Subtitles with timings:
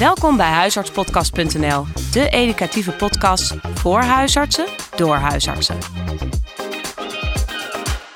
[0.00, 5.78] Welkom bij huisartspodcast.nl, de educatieve podcast voor huisartsen door huisartsen.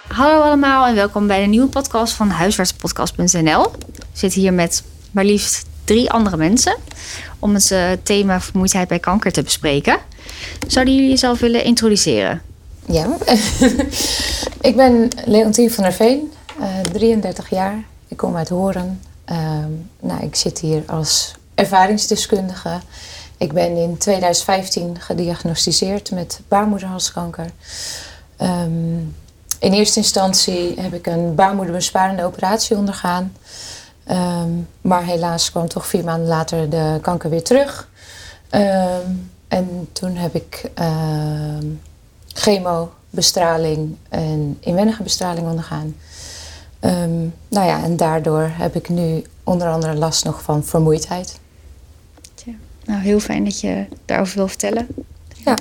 [0.08, 3.70] Hallo allemaal en welkom bij de nieuwe podcast van huisartspodcast.nl.
[3.70, 6.76] We zitten hier met maar liefst drie andere mensen
[7.38, 9.98] om het eh, thema vermoeidheid bij kanker te bespreken.
[10.66, 12.42] Zouden jullie jezelf willen introduceren?
[12.86, 13.06] Ja,
[14.68, 17.84] ik ben Leontien van der Veen, uh, 33 jaar.
[18.08, 19.00] Ik kom uit Horen.
[19.24, 22.80] Ehm, nou, ik zit hier als ervaringsdeskundige.
[23.36, 27.50] Ik ben in 2015 gediagnosticeerd met baarmoederhalskanker.
[28.36, 28.96] Ehm,
[29.58, 33.36] in eerste instantie heb ik een baarmoederbesparende operatie ondergaan.
[34.04, 34.50] Ehm,
[34.80, 37.88] maar helaas kwam toch vier maanden later de kanker weer terug.
[39.48, 40.70] en toen heb ik
[42.26, 45.96] chemo, bestraling en inwendige bestraling ondergaan.
[47.48, 51.38] Nou ja, en daardoor heb ik nu onder andere last nog van vermoeidheid.
[52.84, 54.86] Nou, heel fijn dat je daarover wil vertellen.
[55.44, 55.56] Ja.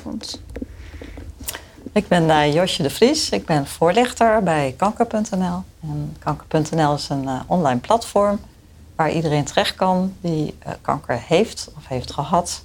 [1.94, 3.30] Ik ben uh, Josje de Vries.
[3.30, 5.64] Ik ben voorlichter bij kanker.nl.
[5.81, 8.39] En kanker.nl is een uh, online platform
[8.95, 12.64] waar iedereen terecht kan die uh, kanker heeft of heeft gehad.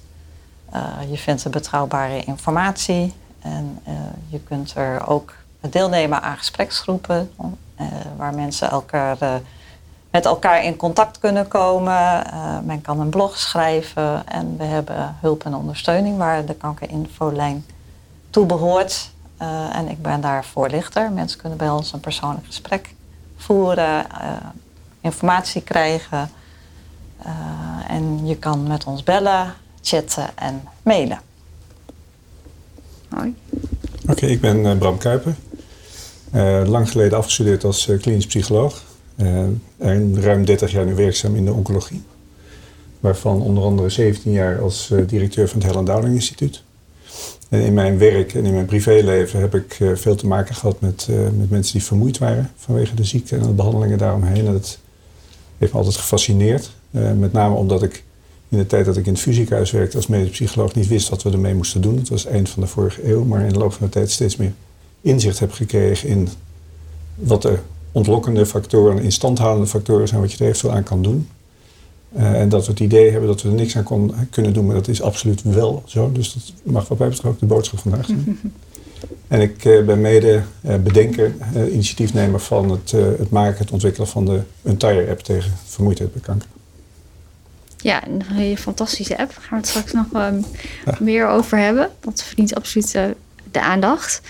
[1.09, 3.79] je vindt er betrouwbare informatie en
[4.29, 5.33] je kunt er ook
[5.69, 7.31] deelnemen aan gespreksgroepen
[8.17, 9.41] waar mensen elkaar
[10.11, 12.23] met elkaar in contact kunnen komen.
[12.33, 17.65] Uh, men kan een blog schrijven en we hebben hulp en ondersteuning waar de kankerinfolijn
[18.29, 19.09] toe behoort.
[19.41, 21.11] Uh, en ik ben daar voorlichter.
[21.11, 22.93] Mensen kunnen bij ons een persoonlijk gesprek
[23.37, 24.31] voeren, uh,
[25.01, 26.29] informatie krijgen.
[27.87, 31.19] en je kan met ons bellen, chatten en mailen.
[33.09, 33.35] Hoi.
[34.01, 35.35] Oké, okay, ik ben Bram Kuiper.
[36.65, 38.81] lang geleden afgestudeerd als klinisch psycholoog.
[39.17, 39.47] Uh,
[39.79, 42.01] en ruim 30 jaar nu werkzaam in de oncologie.
[42.99, 46.63] Waarvan onder andere 17 jaar als uh, directeur van het Helen Dowling Instituut.
[47.49, 50.81] En in mijn werk en in mijn privéleven heb ik uh, veel te maken gehad
[50.81, 51.07] met,
[51.37, 54.47] met mensen die vermoeid waren vanwege de ziekte en de behandelingen daaromheen.
[54.47, 54.79] En dat
[55.57, 56.71] heeft me altijd gefascineerd.
[56.91, 58.03] met name omdat ik
[58.49, 61.23] in de tijd dat ik in het fysiehuis werkte als medisch psycholoog niet wist wat
[61.23, 61.97] we ermee moesten doen.
[61.97, 64.35] Het was eind van de vorige eeuw, maar in de loop van de tijd steeds
[64.35, 64.53] meer
[65.01, 66.29] inzicht heb gekregen in
[67.15, 71.27] wat er ontlokkende factoren, instandhoudende factoren zijn wat je er eventueel aan kan doen.
[72.17, 74.65] Uh, en dat we het idee hebben dat we er niks aan kon, kunnen doen,
[74.65, 76.11] maar dat is absoluut wel zo.
[76.11, 78.39] Dus dat mag wat mij betreft ook de boodschap vandaag zijn.
[79.27, 81.33] en ik uh, ben mede uh, bedenker,
[81.71, 86.47] initiatiefnemer van het, het maken, het ontwikkelen van de Untyre app tegen vermoeidheid bij kanker.
[87.77, 89.29] Ja, een hele fantastische app.
[89.29, 90.45] Daar gaan we het straks nog um,
[90.85, 90.97] ja.
[90.99, 91.89] meer over hebben.
[91.99, 93.15] Dat verdient absoluut
[93.51, 94.21] de aandacht.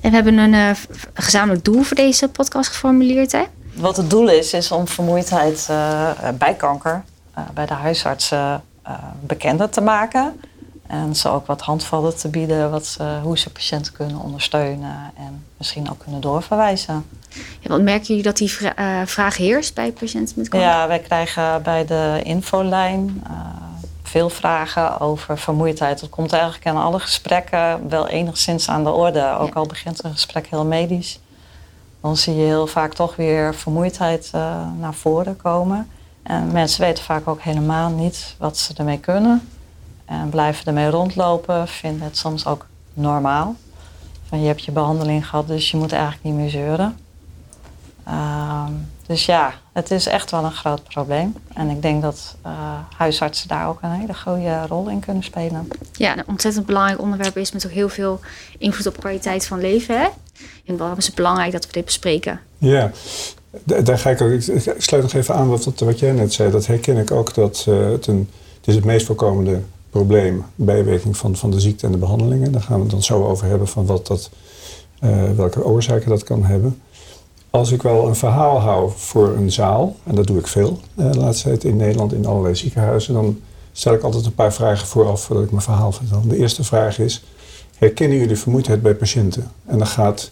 [0.00, 0.70] En we hebben een uh,
[1.14, 3.32] gezamenlijk doel voor deze podcast geformuleerd.
[3.32, 3.44] Hè?
[3.74, 7.04] Wat het doel is, is om vermoeidheid uh, bij kanker
[7.38, 8.62] uh, bij de huisartsen
[9.20, 10.40] bekender te maken.
[10.86, 15.44] En ze ook wat handvatten te bieden wat ze, hoe ze patiënten kunnen ondersteunen en
[15.56, 17.06] misschien ook kunnen doorverwijzen.
[17.60, 20.68] Ja, want merken jullie dat die vra vraag heerst bij patiënten met kanker?
[20.68, 23.22] Ja, wij krijgen bij de infolijn
[24.14, 26.00] veel vragen over vermoeidheid.
[26.00, 29.36] Dat komt eigenlijk in alle gesprekken wel enigszins aan de orde.
[29.38, 31.20] Ook al begint een gesprek heel medisch.
[32.00, 35.90] Dan zie je heel vaak toch weer vermoeidheid uh, naar voren komen.
[36.22, 39.48] En mensen weten vaak ook helemaal niet wat ze ermee kunnen.
[40.04, 43.54] En blijven ermee rondlopen, vinden het soms ook normaal.
[44.28, 46.98] Van je hebt je behandeling gehad, dus je moet eigenlijk niet meer zeuren.
[48.08, 48.64] Uh,
[49.06, 51.34] dus ja, het is echt wel een groot probleem.
[51.54, 52.52] En ik denk dat uh,
[52.96, 55.68] huisartsen daar ook een hele goede rol in kunnen spelen.
[55.92, 58.20] Ja, een ontzettend belangrijk onderwerp is met ook heel veel
[58.58, 60.00] invloed op kwaliteit van leven.
[60.00, 60.08] Hè?
[60.64, 62.40] En waarom is het belangrijk dat we dit bespreken?
[62.58, 62.90] Ja,
[63.64, 64.30] daar ga ik ook.
[64.30, 66.50] Ik sluit nog even aan wat, wat jij net zei.
[66.50, 69.60] Dat herken ik ook dat uh, het, een, het is het meest voorkomende
[69.90, 72.52] probleem, bijwerking van, van de ziekte en de behandelingen.
[72.52, 74.30] Daar gaan we het dan zo over hebben van wat dat,
[75.00, 76.80] uh, welke oorzaken dat kan hebben
[77.54, 81.10] als ik wel een verhaal hou voor een zaal, en dat doe ik veel eh,
[81.12, 83.40] de laatste tijd in Nederland in allerlei ziekenhuizen, dan
[83.72, 86.22] stel ik altijd een paar vragen vooraf voordat ik mijn verhaal vertel.
[86.28, 87.24] De eerste vraag is:
[87.76, 89.50] herkennen jullie vermoeidheid bij patiënten?
[89.66, 90.30] En dan gaat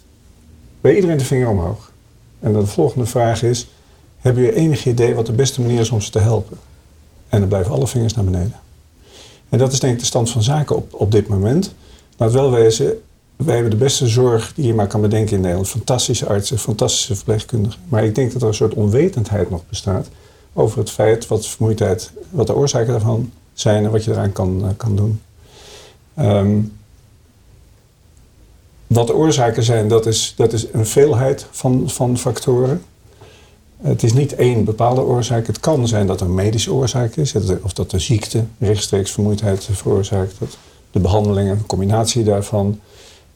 [0.81, 1.93] bij iedereen de vinger omhoog.
[2.41, 3.69] En dan de volgende vraag is:
[4.19, 6.59] hebben jullie enig idee wat de beste manier is om ze te helpen?
[7.29, 8.61] En dan blijven alle vingers naar beneden.
[9.49, 11.75] En dat is denk ik de stand van zaken op, op dit moment.
[12.17, 13.01] Laat wel wezen,
[13.45, 15.69] wij hebben de beste zorg die je maar kan bedenken in Nederland.
[15.69, 17.81] Fantastische artsen, fantastische verpleegkundigen.
[17.89, 20.09] Maar ik denk dat er een soort onwetendheid nog bestaat
[20.53, 24.59] over het feit wat vermoeidheid, wat de oorzaken daarvan zijn en wat je eraan kan,
[24.65, 25.21] uh, kan doen.
[26.19, 26.73] Um,
[28.87, 32.83] wat de oorzaken zijn, dat is, dat is een veelheid van, van factoren.
[33.83, 35.47] Het is niet één bepaalde oorzaak.
[35.47, 40.35] Het kan zijn dat er medische oorzaak is, of dat de ziekte rechtstreeks vermoeidheid veroorzaakt.
[40.39, 40.59] Dat
[40.91, 42.81] de behandelingen, een combinatie daarvan.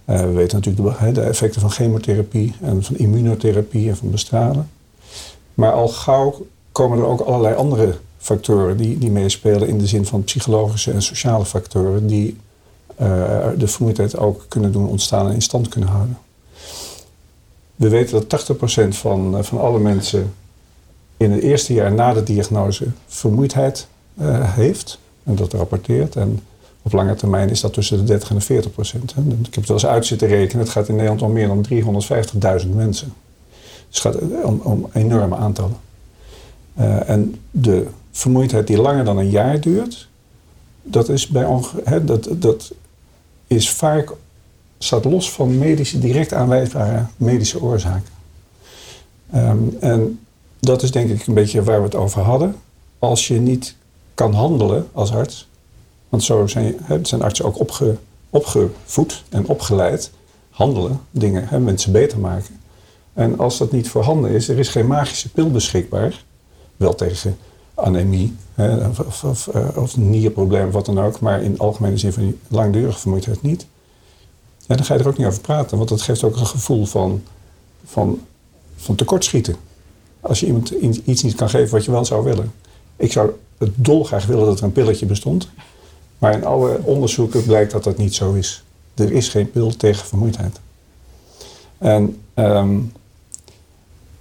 [0.06, 4.70] Uh, we weten natuurlijk de, effecten van chemotherapie en van immunotherapie en van bestralen.
[5.54, 10.06] Maar al gauw komen er ook allerlei andere factoren die, die meespelen in de zin
[10.06, 12.36] van psychologische en sociale factoren die
[13.00, 16.18] uh, de vermoeidheid ook kunnen doen ontstaan en in stand kunnen houden.
[17.76, 20.34] We weten dat 80% van, uh, van alle mensen
[21.16, 23.86] in het eerste jaar na de diagnose vermoeidheid
[24.42, 26.16] heeft en dat rapporteert.
[26.16, 26.40] En
[26.86, 29.10] op lange termijn is dat tussen de 30 en de 40 procent.
[29.10, 30.64] Ik heb het wel eens uit zitten rekenen.
[30.64, 31.66] Het gaat in Nederland om meer dan
[32.64, 33.12] 350.000 mensen.
[33.88, 35.76] Dus het gaat om, om enorme aantallen.
[36.78, 40.08] Uh, en de vermoeidheid die langer dan een jaar duurt,
[40.82, 42.72] dat is, bij onge dat, dat
[43.46, 44.12] is vaak
[44.78, 48.12] staat los van medische, direct aanwijsbare medische oorzaken.
[49.34, 50.20] Um, en
[50.60, 52.56] dat is denk ik een beetje waar we het over hadden.
[52.98, 53.74] Als je niet
[54.14, 55.48] kan handelen als arts,
[56.08, 57.96] want zo zijn, zijn artsen ook opge,
[58.30, 60.10] opgevoed en opgeleid,
[60.50, 62.60] handelen, dingen, hè, mensen beter maken.
[63.12, 66.24] En als dat niet voorhanden is, er is geen magische pil beschikbaar,
[66.76, 67.36] wel tegen
[67.74, 72.12] anemie hè, of, of, eh, of nierprobleem of wat dan ook, maar in algemene zin
[72.12, 73.66] van langdurige vermoeidheid niet.
[74.66, 76.86] Ja, dan ga je er ook niet over praten, want dat geeft ook een gevoel
[76.86, 77.22] van,
[77.84, 78.20] van,
[78.76, 79.56] van tekortschieten.
[80.20, 80.70] Als je iemand
[81.04, 82.52] iets niet kan geven wat je wel zou willen.
[82.96, 85.48] Ik zou het dolgraag willen dat er een pilletje bestond.
[86.18, 88.64] Maar in alle onderzoeken blijkt dat dat niet zo is.
[88.94, 90.60] Er is geen pil tegen vermoeidheid.
[91.78, 92.92] En um,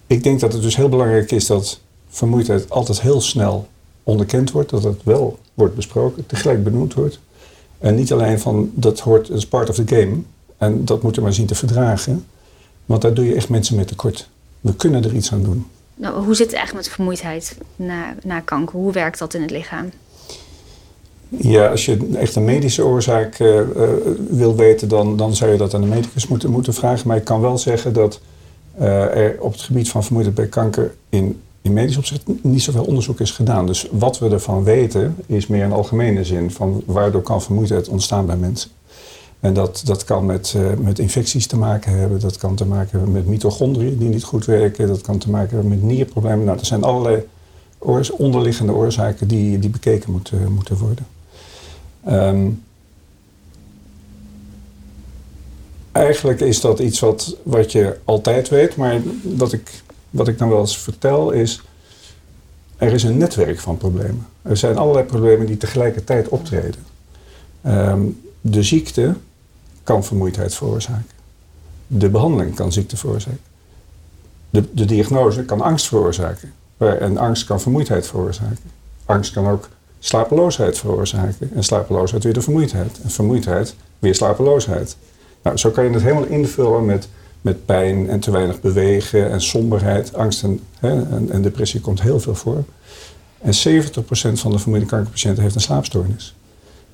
[0.08, 3.68] ik denk dat het dus heel belangrijk is dat vermoeidheid altijd heel snel
[4.04, 4.70] onderkend wordt.
[4.70, 7.20] Dat het wel wordt besproken, tegelijk benoemd wordt.
[7.78, 10.18] En niet alleen van dat hoort als part of the game.
[10.58, 12.26] En dat moeten we maar zien te verdragen.
[12.86, 14.30] Want daar doe je echt mensen mee tekort.
[14.62, 15.66] We kunnen er iets aan doen.
[15.96, 18.76] Nou, hoe zit het eigenlijk met vermoeidheid na, na kanker?
[18.76, 19.90] Hoe werkt dat in het lichaam?
[21.30, 23.64] Ja, als je echt een medische oorzaak uh, uh,
[24.30, 27.08] wil weten, dan, dan zou je dat aan de medicus moeten, moeten vragen.
[27.08, 28.20] Maar ik kan wel zeggen dat
[28.80, 32.84] uh, er op het gebied van vermoeidheid bij kanker in, in medisch opzicht niet zoveel
[32.84, 33.66] onderzoek is gedaan.
[33.66, 38.26] Dus wat we ervan weten is meer in algemene zin van waardoor kan vermoeidheid ontstaan
[38.26, 38.70] bij mensen.
[39.40, 43.12] En dat, dat kan met, met infecties te maken hebben, dat kan te maken hebben
[43.12, 46.46] met mitochondriën die niet goed werken, dat kan te maken hebben met nierproblemen.
[46.46, 47.24] Nou, er zijn allerlei
[48.12, 51.06] onderliggende oorzaken die, die bekeken moeten, moeten worden.
[52.10, 52.64] Um,
[55.92, 60.50] eigenlijk is dat iets wat, wat je altijd weet, maar wat ik, wat ik dan
[60.50, 61.62] wel eens vertel is,
[62.78, 64.28] er is een netwerk van problemen.
[64.42, 66.86] Er zijn allerlei problemen die tegelijkertijd optreden.
[67.66, 69.16] Um, de ziekte
[69.84, 71.16] kan vermoeidheid veroorzaken.
[71.88, 73.40] De behandeling kan ziekte veroorzaken.
[74.50, 76.54] De, de diagnose kan angst veroorzaken.
[76.78, 78.72] En angst kan vermoeidheid veroorzaken.
[79.06, 79.70] Angst kan ook
[80.00, 81.52] slapeloosheid veroorzaken.
[81.56, 83.00] En slapeloosheid weer de vermoeidheid.
[83.04, 84.98] En vermoeidheid weer slapeloosheid.
[85.42, 87.08] Nou, zo kan je het helemaal invullen met,
[87.42, 90.14] met pijn en te weinig bewegen en somberheid.
[90.14, 92.64] Angst en, hè, en, en depressie komt heel veel voor.
[93.42, 96.36] En 70% van de vermoeide kankerpatiënten heeft een slaapstoornis.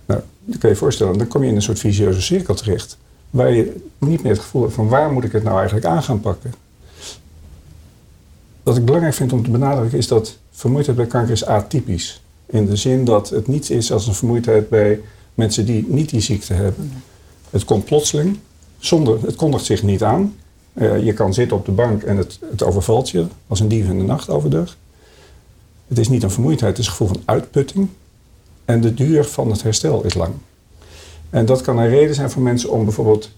[0.05, 2.97] Nou, dan kan je je voorstellen, dan kom je in een soort visieuze cirkel terecht.
[3.29, 6.03] Waar je niet meer het gevoel hebt van waar moet ik het nou eigenlijk aan
[6.03, 6.53] gaan pakken.
[8.71, 12.21] Wat ik belangrijk vind om te benadrukken is dat vermoeidheid bij kanker is atypisch.
[12.45, 15.01] In de zin dat het niets is als een vermoeidheid bij
[15.34, 17.03] mensen die niet die ziekte hebben.
[17.50, 18.38] Het komt plotseling,
[18.77, 20.36] zonder, het kondigt zich niet aan.
[20.74, 23.86] Uh, je kan zitten op de bank en het, het overvalt je als een dief
[23.86, 24.77] in de nacht overdag.
[25.88, 27.88] Het is niet een vermoeidheid, het is een gevoel van uitputting.
[28.65, 30.34] En de duur van het herstel is lang.
[31.29, 33.31] En dat kan een reden zijn voor mensen om bijvoorbeeld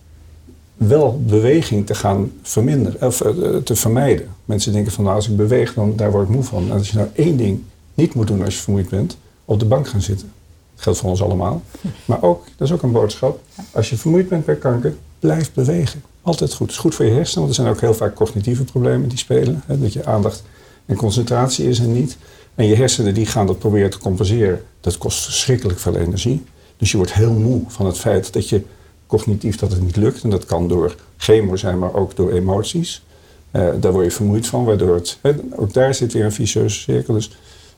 [0.88, 4.28] wel beweging te gaan verminderen, of uh, te vermijden.
[4.46, 6.64] Mensen denken van nou, als ik beweeg, dan daar word ik moe van.
[6.64, 7.62] En als je nou één ding
[7.94, 10.32] niet moet doen als je vermoeid bent, op de bank gaan zitten.
[10.74, 11.62] Dat geldt voor ons allemaal.
[12.06, 13.40] Maar ook, dat is ook een boodschap,
[13.72, 16.04] als je vermoeid bent bij kanker, blijf bewegen.
[16.22, 16.68] Altijd goed.
[16.68, 19.18] Het is goed voor je hersenen, want er zijn ook heel vaak cognitieve problemen die
[19.18, 19.64] spelen.
[19.66, 20.44] Hè, dat je aandacht
[20.86, 22.18] en concentratie is en niet.
[22.56, 24.64] En je hersenen die gaan dat proberen te compenseren.
[24.80, 26.44] Dat kost verschrikkelijk veel energie.
[26.78, 28.62] Dus je wordt heel moe van het feit dat je
[29.08, 30.24] cognitief dat het niet lukt.
[30.24, 33.04] En dat kan door chemo zijn, maar ook door emoties.
[33.52, 35.20] Uh, daar word je vermoeid van, waardoor het...
[35.56, 37.14] Ook daar zit weer een vicieuze cirkel.
[37.14, 37.32] Dus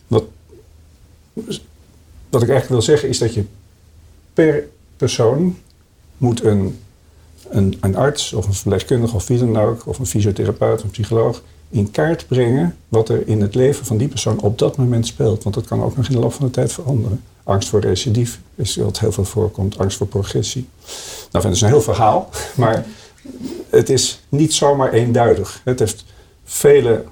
[0.07, 0.23] wat,
[2.29, 3.43] wat ik eigenlijk wil zeggen is dat je
[4.33, 4.67] per
[4.97, 5.57] persoon
[6.17, 6.79] moet een,
[7.49, 9.87] een, een arts of een verpleegkundige of wie dan ook...
[9.87, 14.07] of een fysiotherapeut een psycholoog in kaart brengen wat er in het leven van die
[14.07, 15.43] persoon op dat moment speelt.
[15.43, 17.23] Want dat kan ook nog in de loop van de tijd veranderen.
[17.43, 20.67] Angst voor recidief is wat heel veel voorkomt, angst voor progressie.
[21.31, 22.85] Nou, dat is een heel verhaal, maar
[23.69, 25.61] het is niet zomaar eenduidig.
[25.63, 26.05] Het heeft
[26.43, 27.03] vele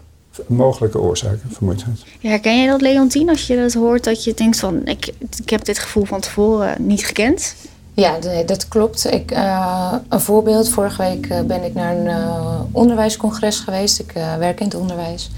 [0.47, 2.03] mogelijke oorzaken, vermoeidheid.
[2.19, 5.49] Ja, herken jij dat, Leontien, als je dat hoort, dat je denkt van, ik, ik
[5.49, 7.55] heb dit gevoel van tevoren niet gekend?
[7.95, 9.11] Ja, dat klopt.
[9.11, 13.99] Ik, uh, een voorbeeld, vorige week uh, ben ik naar een uh, onderwijscongres geweest.
[13.99, 15.31] Ik werk in het onderwijs.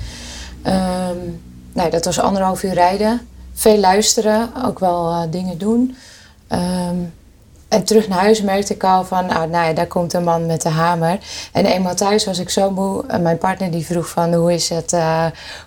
[0.66, 1.42] Um,
[1.74, 3.28] nou, dat was anderhalf uur rijden.
[3.54, 5.96] Veel luisteren, ook wel dingen doen.
[6.50, 7.14] Um,
[7.68, 10.46] en terug naar huis merkte ik al van, nou, nou ja, daar komt een man
[10.46, 11.20] met de hamer.
[11.52, 13.04] En eenmaal thuis was ik zo moe.
[13.08, 14.92] En mijn partner die vroeg van, hoe is het,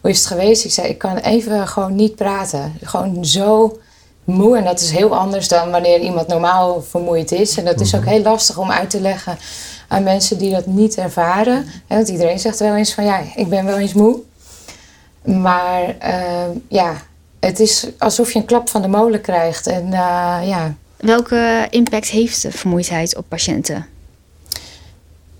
[0.01, 0.65] hoe is het geweest?
[0.65, 2.73] Ik zei, ik kan even gewoon niet praten.
[2.83, 3.79] Gewoon zo
[4.29, 4.57] moe.
[4.57, 7.57] En dat is heel anders dan wanneer iemand normaal vermoeid is.
[7.59, 9.39] En dat is ook heel lastig om uit te leggen
[9.89, 11.67] aan mensen die dat niet ervaren.
[11.87, 14.19] Want iedereen zegt wel eens van, ja, ik ben wel eens moe.
[15.23, 16.95] Maar uh, ja,
[17.41, 19.67] het is alsof je een klap van de molen krijgt.
[19.67, 23.87] En uh, ja Welke impact heeft de vermoeidheid op patiënten?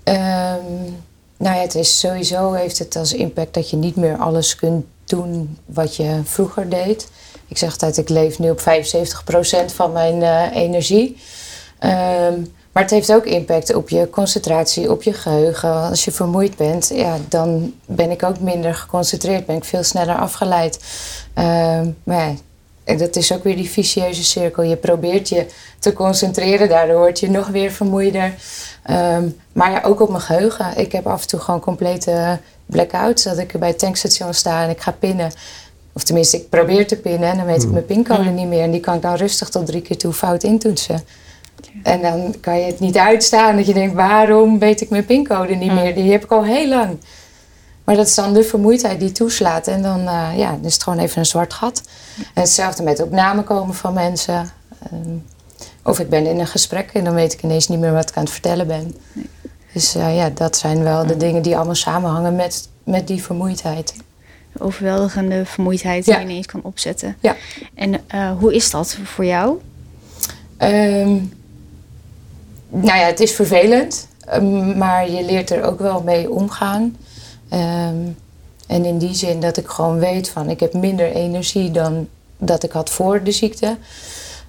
[0.03, 0.97] Um,
[1.37, 4.85] nou ja, het is sowieso heeft het als impact dat je niet meer alles kunt
[5.05, 7.07] doen wat je vroeger deed.
[7.49, 8.63] Ik zeg altijd, ik leef nu op 75%
[9.65, 11.17] van mijn uh, energie.
[11.83, 15.73] Um, maar het heeft ook impact op je concentratie, op je geheugen.
[15.73, 20.15] Als je vermoeid bent, ja, dan ben ik ook minder geconcentreerd, ben ik veel sneller
[20.15, 20.79] afgeleid.
[21.35, 22.35] Um, maar
[22.85, 24.63] ja, dat is ook weer die vicieuze cirkel.
[24.63, 25.45] Je probeert je
[25.79, 28.33] te concentreren, daardoor word je nog weer vermoeider.
[28.89, 30.77] Um, maar ja, ook op mijn geheugen.
[30.77, 33.23] Ik heb af en toe gewoon complete blackouts.
[33.23, 35.31] Dat ik bij het tankstation sta en ik ga pinnen.
[35.93, 37.71] Of tenminste, ik probeer te pinnen en dan weet ik hmm.
[37.71, 38.63] mijn pincode niet meer.
[38.63, 41.03] En die kan ik dan rustig tot drie keer toe fout intoetsen.
[41.83, 45.55] En dan kan je het niet uitstaan dat je denkt, waarom weet ik mijn pincode
[45.55, 45.95] niet meer?
[45.95, 46.97] Die heb ik al heel lang.
[47.83, 49.67] Maar dat is dan de vermoeidheid die toeslaat.
[49.67, 51.81] En dan, uh, ja, dan is het gewoon even een zwart gat.
[52.17, 54.51] En hetzelfde met opname komen van mensen.
[54.93, 55.25] Um,
[55.83, 58.15] of ik ben in een gesprek en dan weet ik ineens niet meer wat ik
[58.15, 58.95] aan het vertellen ben.
[59.13, 59.29] Nee.
[59.73, 63.93] Dus uh, ja, dat zijn wel de dingen die allemaal samenhangen met, met die vermoeidheid.
[64.59, 67.15] De overweldigende vermoeidheid die je ineens kan opzetten.
[67.19, 67.35] Ja.
[67.73, 69.59] En uh, hoe is dat voor jou?
[70.57, 71.33] Um,
[72.69, 74.07] nou ja, het is vervelend.
[74.33, 76.97] Um, maar je leert er ook wel mee omgaan.
[77.53, 78.17] Um,
[78.67, 82.63] en in die zin dat ik gewoon weet van ik heb minder energie dan dat
[82.63, 83.77] ik had voor de ziekte.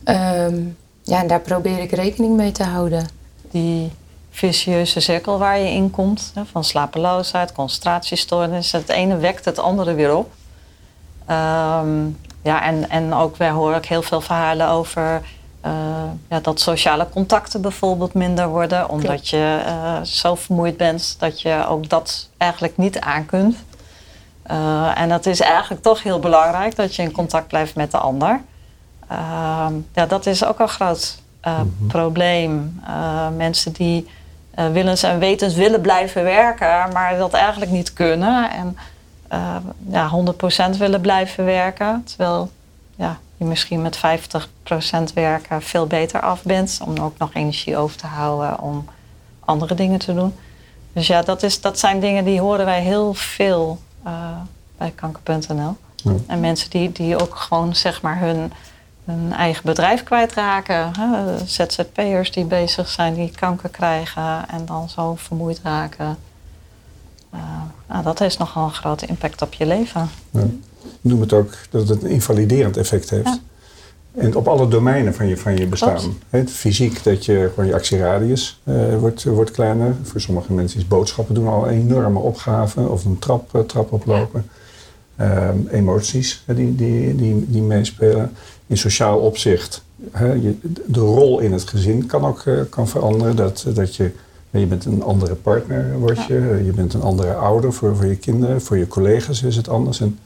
[0.05, 3.09] Um, ja, en daar probeer ik rekening mee te houden.
[3.51, 3.91] Die
[4.31, 10.17] vicieuze cirkel waar je in komt, van slapeloosheid, concentratiestoornis, het ene wekt het andere weer
[10.17, 10.33] op.
[11.31, 15.23] Um, ja, en, en ook wij horen ook heel veel verhalen over
[15.67, 15.73] uh,
[16.29, 21.67] ja, dat sociale contacten bijvoorbeeld minder worden, omdat je uh, zo vermoeid bent dat je
[21.69, 23.57] ook dat eigenlijk niet aan kunt.
[24.51, 27.99] Uh, en dat is eigenlijk toch heel belangrijk dat je in contact blijft met de
[27.99, 28.41] ander.
[29.95, 32.81] ja, dat is ook een groot mm probleem.
[33.37, 34.09] mensen die
[34.55, 38.51] willens en wetens willen blijven werken, maar dat eigenlijk niet kunnen.
[38.51, 38.77] En
[39.91, 40.11] ja,
[40.75, 42.51] 100% willen blijven werken, terwijl
[42.97, 44.01] ja, je misschien met 50%
[45.15, 46.81] werken veel beter af bent.
[46.85, 48.85] Om ook nog energie over te houden om
[49.41, 50.35] andere dingen te doen.
[50.93, 54.13] Dus ja, dat, is, dat zijn dingen die horen wij heel veel uh,
[54.79, 55.77] bij kanker.nl.
[55.97, 56.13] Ja.
[56.27, 58.53] En mensen die, die ook gewoon zeg maar hun,
[59.11, 60.91] hun eigen bedrijf kwijtraken.
[60.99, 61.39] Hè?
[61.47, 66.17] ZZP'ers die bezig zijn, die kanker krijgen en dan zo vermoeid raken.
[67.35, 67.41] Uh,
[67.89, 70.11] nou, dat heeft nogal een grote impact op je leven.
[70.31, 70.47] Ja
[71.01, 73.25] noem het ook dat het een invaliderend effect heeft.
[73.25, 73.39] Ja.
[74.15, 76.17] En op alle domeinen van je, van je bestaan.
[76.31, 79.97] Het fysiek, dat je gewoon je actieradius uh, wordt, wordt kleiner.
[80.03, 82.81] Voor sommige mensen is boodschappen doen al een enorme opgave.
[82.81, 84.45] Of een trap, uh, trap oplopen.
[85.17, 85.49] Ja.
[85.49, 88.33] Um, emoties die, die, die, die meespelen.
[88.71, 89.83] In sociaal opzicht.
[90.19, 90.55] je,
[90.87, 93.37] de rol in het gezin kan ook uh, kan veranderen.
[93.37, 94.11] Dat, dat je,
[94.51, 96.35] je bent een andere partner, word je.
[96.35, 96.55] Ja.
[96.55, 98.63] Je bent een andere ouder voor, voor je kinderen.
[98.63, 100.01] Voor je collega's is het anders.
[100.01, 100.19] En,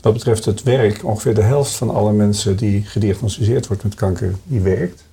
[0.00, 4.34] wat betreft het werk, ongeveer de helft van alle mensen die gediagnosticeerd wordt met kanker,
[4.44, 5.04] die werkt.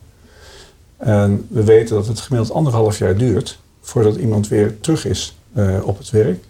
[0.98, 5.88] En we weten dat het gemiddeld anderhalf jaar duurt voordat iemand weer terug is uh,
[5.88, 6.44] op het werk.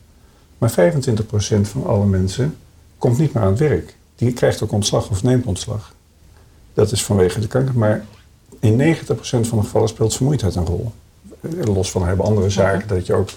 [0.57, 0.73] Maar 25%
[1.61, 2.55] van alle mensen
[2.97, 3.95] komt niet meer aan het werk.
[4.15, 5.93] Die krijgt ook ontslag of neemt ontslag.
[6.73, 7.77] Dat is vanwege de kanker.
[7.77, 8.05] Maar
[8.59, 10.91] in 90% van de gevallen speelt vermoeidheid een rol.
[11.63, 13.29] Los van hebben andere zaken, dat je ook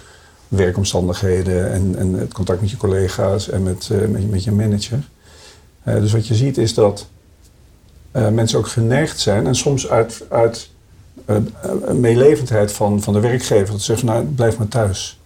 [0.49, 5.09] werkomstandigheden en, en het contact met je collega's en met, uh, met, met, je manager.
[5.85, 7.07] Uh, dus wat je ziet is dat
[8.13, 10.71] uh, mensen ook geneigd zijn en soms uit, uit
[11.93, 15.21] meelevendheid van, van de werkgever dat ze zeggen, nou blijf maar thuis.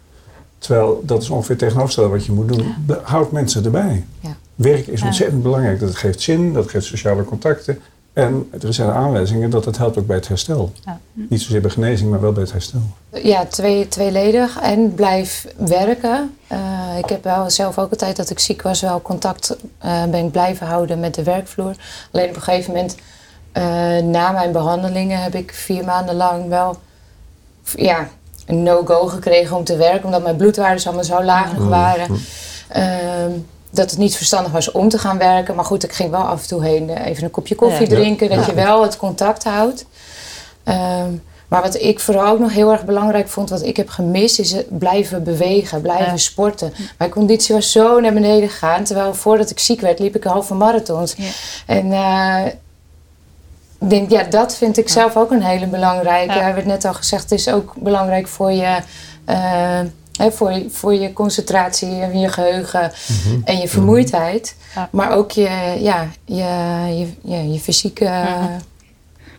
[0.59, 2.75] Terwijl dat is ongeveer tegenovergestelde wat je moet doen.
[2.87, 3.01] Ja.
[3.03, 4.05] Houd mensen erbij.
[4.21, 4.37] Ja.
[4.55, 5.81] Werk is ontzettend belangrijk.
[5.81, 7.79] Dat geeft zin, dat geeft sociale contacten.
[8.13, 10.73] En er zijn aanwijzingen dat het helpt ook bij het herstel.
[10.85, 11.01] Ja.
[11.13, 12.81] Niet zozeer bij genezing, maar wel bij het herstel.
[13.11, 14.61] Ja, twee, tweeledig.
[14.61, 16.37] En blijf werken.
[16.47, 16.59] Eh,
[16.99, 20.67] ik heb wel zelf ook altijd dat ik ziek was, wel contact eh, ben blijven
[20.67, 21.75] houden met de werkvloer.
[22.13, 22.97] Alleen op een gegeven moment,
[23.53, 23.63] eh,
[23.99, 26.77] na mijn behandelingen, heb ik vier maanden lang wel
[27.75, 28.09] ja,
[28.47, 32.17] een no-go gekregen om te werken, omdat mijn bloedwaarden allemaal zo laag nog waren.
[32.69, 33.31] Ehm,
[33.71, 35.55] dat het niet verstandig was om te gaan werken.
[35.55, 37.95] Maar goed, ik ging wel af en toe heen eh, even een kopje koffie Ja.
[37.95, 38.29] drinken.
[38.29, 38.47] Dat Ja.
[38.47, 39.85] je wel het contact houdt.
[40.65, 41.11] Ehm,
[41.49, 44.53] maar wat ik vooral ook nog heel erg belangrijk vond, wat ik heb gemist, is
[44.53, 46.73] het blijven bewegen, blijven sporten.
[46.99, 48.85] Mijn conditie was zo naar beneden gegaan.
[48.85, 51.07] Terwijl voordat ik ziek werd, liep ik een halve marathon.
[51.17, 51.31] Ja.
[51.67, 52.47] En eh,
[53.81, 56.33] ik denk, ja, dat vind ik zelf ook een hele belangrijke.
[56.39, 58.79] Er werd net al gezegd, het is ook belangrijk voor je,
[59.25, 59.81] eh,
[60.21, 62.93] hè, voor je, voor je concentratie en je geheugen
[63.45, 64.55] en je vermoeidheid.
[64.75, 64.89] Ja.
[64.93, 66.35] Maar ook je, ja, je,
[66.99, 68.27] je, je, je fysieke...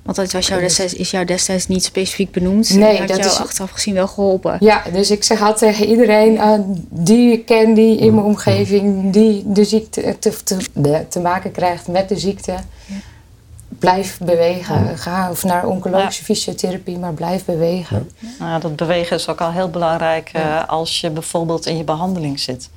[0.04, 2.74] Want dat was jou destijds, is jou destijds niet specifiek benoemd.
[2.76, 4.58] Nee, had dat jou is- achteraf gezien wel geholpen.
[4.60, 6.54] Ja, dus ik zeg altijd tegen iedereen eh,
[6.90, 10.58] die ik ken, die in mijn omgeving, die de ziekte te, te,
[11.10, 12.56] te maken krijgt met de ziekte.
[13.80, 14.98] Blijf bewegen.
[14.98, 18.10] Ga of naar oncologische fysiotherapie, maar blijf bewegen.
[18.40, 20.62] Nou, dat bewegen is ook al heel belangrijk eh, Ja.
[20.62, 22.70] als je bijvoorbeeld in je behandeling zit.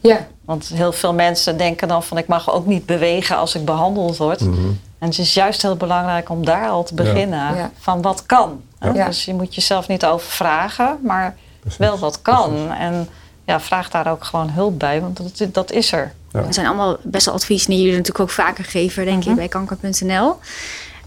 [0.00, 3.64] Ja, Want heel veel mensen denken dan van ik mag ook niet bewegen als ik
[3.64, 4.40] behandeld word.
[4.40, 4.66] Mhm.
[4.98, 7.54] En het is juist heel belangrijk om daar al te beginnen.
[7.56, 7.70] Ja.
[7.78, 8.62] Van wat kan.
[8.94, 9.06] Ja.
[9.06, 11.78] Dus je moet jezelf niet overvragen, maar Precies.
[11.78, 12.72] wel wat kan.
[12.72, 13.08] En
[13.44, 16.12] ja, vraag daar ook gewoon hulp bij, want dat, dat is er.
[16.44, 16.52] Ja.
[16.52, 20.36] Zijn allemaal best wel adviezen die jullie natuurlijk ook vaker geven, denk ik, bij kanker.nl.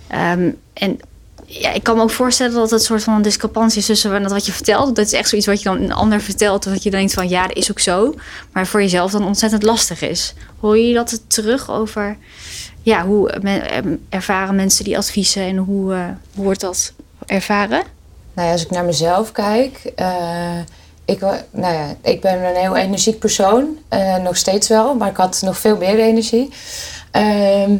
[0.08, 1.00] Ehm, en
[1.46, 4.30] ja, ik kan me ook voorstellen dat het een soort van een discrepantie is tussen
[4.30, 4.96] wat je vertelt.
[4.96, 6.64] Dat is echt zoiets wat je dan een ander vertelt.
[6.64, 8.14] Dat je denkt van ja, dat is ook zo.
[8.52, 10.34] Maar voor jezelf dan ontzettend lastig is.
[10.60, 12.18] Hoor je dat terug over
[12.82, 16.06] ja, hoe men- ervaren mensen die adviezen en hoe, eh,
[16.36, 16.94] hoe wordt dat
[17.26, 17.82] ervaren?
[18.34, 19.92] nou ja, als ik naar mezelf kijk.
[19.96, 20.58] eh,
[21.10, 21.20] ik,
[21.52, 23.78] nou ja, ik ben een heel energiek persoon.
[23.90, 26.50] eh, nog steeds wel, maar ik had nog veel meer energie.
[27.12, 27.76] Ehm,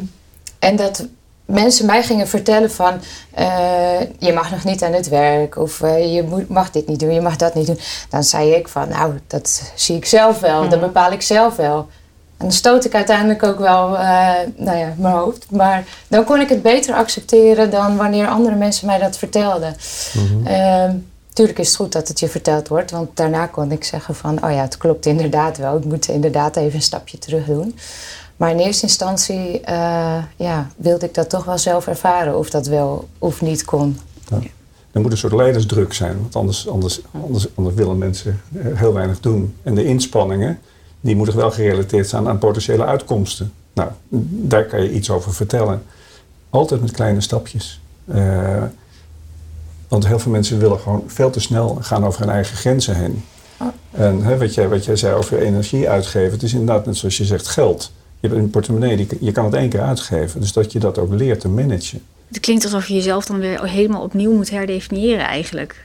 [0.58, 1.06] en dat
[1.44, 3.00] mensen mij gingen vertellen van...
[3.34, 5.56] eh, je mag nog niet aan het werk.
[5.56, 7.78] Of eh, je moet, mag dit niet doen, je mag dat niet doen.
[8.10, 10.68] Dan zei ik van, nou, dat zie ik zelf wel.
[10.68, 11.88] Dat bepaal ik zelf wel.
[12.36, 15.46] En dan stoot ik uiteindelijk ook wel eh, nou ja, mijn hoofd.
[15.50, 19.76] Maar dan kon ik het beter accepteren dan wanneer andere mensen mij dat vertelden.
[20.44, 20.94] Ehm,
[21.32, 22.90] tuurlijk is het goed dat het je verteld wordt.
[22.90, 24.44] Want daarna kon ik zeggen van...
[24.44, 25.76] oh ja, het klopt inderdaad wel.
[25.76, 27.74] Ik moet inderdaad even een stapje terug doen.
[28.36, 32.38] Maar in eerste instantie eh, ja, wilde ik dat toch wel zelf ervaren.
[32.38, 33.98] Of dat wel of niet kon.
[34.92, 38.40] Er moet een soort leidersdruk zijn, want anders, anders, anders, anders willen mensen
[38.74, 39.54] heel weinig doen.
[39.62, 40.58] En de inspanningen,
[41.00, 43.52] die moeten wel gerelateerd zijn aan potentiële uitkomsten.
[43.72, 43.90] Nou,
[44.30, 45.82] daar kan je iets over vertellen.
[46.50, 47.80] Altijd met kleine stapjes.
[48.04, 48.62] Eh,
[49.90, 53.24] want heel veel mensen willen gewoon veel te snel gaan over hun eigen grenzen heen.
[53.60, 53.66] Oh.
[53.90, 57.16] En hè, wat, jij, wat jij zei over energie uitgeven, het is inderdaad net zoals
[57.16, 57.92] je zegt geld.
[58.20, 60.40] Je hebt een portemonnee, die, je kan het één keer uitgeven.
[60.40, 62.02] Dus dat je dat ook leert te managen.
[62.28, 65.84] Het klinkt alsof je jezelf dan weer helemaal opnieuw moet herdefiniëren eigenlijk.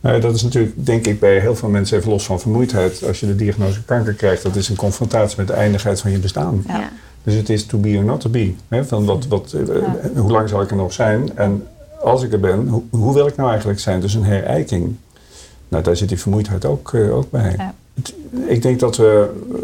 [0.00, 3.04] Nou ja, dat is natuurlijk, denk ik, bij heel veel mensen even los van vermoeidheid.
[3.06, 6.18] Als je de diagnose kanker krijgt, dat is een confrontatie met de eindigheid van je
[6.18, 6.64] bestaan.
[6.66, 6.78] Ja.
[6.78, 6.92] Ja.
[7.22, 8.54] Dus het is to be or not to be.
[8.68, 8.84] Hè?
[8.84, 9.76] Van wat, wat, eh,
[10.16, 11.36] Hoe lang zal ik er nog zijn?
[11.36, 11.66] En
[12.00, 14.00] als ik er ben, hoe, hoe wil ik nou eigenlijk zijn?
[14.00, 14.96] Dus een herijking.
[15.68, 17.54] Nou, daar zit die vermoeidheid ook, eh, ook bij.
[17.56, 17.74] Ja.
[17.94, 18.14] Het-
[18.46, 19.56] ik denk dat, we, eh,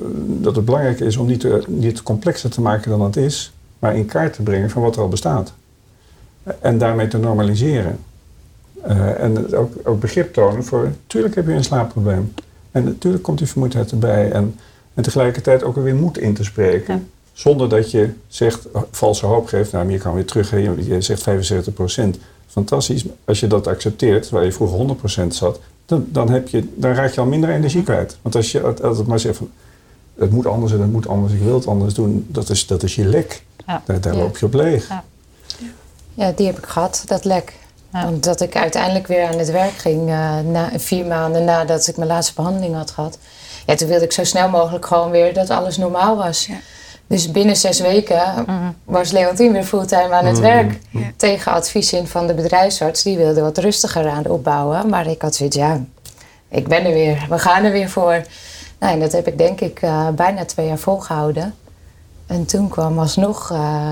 [0.43, 3.97] dat het belangrijk is om niet, te, niet complexer te maken dan het is, maar
[3.97, 5.53] in kaart te brengen van wat er al bestaat.
[6.61, 7.99] En daarmee te normaliseren.
[8.83, 12.33] Eh, en ook, ook begrip tonen voor, tuurlijk heb je een slaapprobleem.
[12.71, 14.31] En natuurlijk komt die vermoeidheid erbij.
[14.33, 14.55] En,
[14.95, 16.95] en tegelijkertijd ook er weer moed in te spreken.
[16.95, 17.01] Ja.
[17.37, 19.73] Zonder dat je zegt, valse hoop geeft.
[19.73, 20.51] Nou, je kan weer terug.
[20.51, 21.25] Je, je zegt
[22.17, 23.05] 75% Fantastisch.
[23.25, 27.13] Als je dat accepteert, waar je vroeger 100% zat, dan, dan, heb je, dan raak
[27.13, 28.17] je al minder energie kwijt.
[28.23, 29.51] Want als je altijd maar zegt van,
[30.19, 32.83] het moet anders en het moet anders, ik wil het anders doen, dat is, dat
[32.83, 33.43] is je lek.
[33.67, 33.83] Ja.
[33.85, 34.19] Daar, daar Ja.
[34.19, 34.89] loop je op leeg.
[34.89, 35.05] Ja.
[36.15, 37.55] Ja, die heb ik gehad, dat lek.
[37.93, 38.05] Ja.
[38.05, 41.97] Want dat ik uiteindelijk weer aan het werk ging eh, na, vier maanden nadat ik
[41.97, 43.19] mijn laatste behandeling had gehad.
[43.67, 46.49] Ja, toen wilde ik zo snel mogelijk gewoon weer dat alles normaal was.
[47.09, 48.21] Dus binnen zes weken
[48.85, 50.43] was Leontien weer fulltime aan het Mhm.
[50.47, 50.79] werk.
[50.91, 51.01] Ja.
[51.17, 53.03] Tegen advies in van de bedrijfsarts.
[53.03, 54.89] Die wilde wat rustiger aan opbouwen.
[54.89, 55.81] Maar ik had zoiets, ja,
[56.49, 57.27] ik ben er weer.
[57.29, 58.23] We gaan er weer voor.
[58.79, 61.55] Nou, en dat heb ik denk ik eh, bijna twee jaar volgehouden.
[62.27, 63.91] En toen kwam alsnog eh,